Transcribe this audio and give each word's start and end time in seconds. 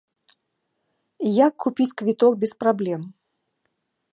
Як 1.47 1.53
купіць 1.65 1.91
квіток 2.01 2.33
без 2.45 2.51
праблем? 2.65 3.01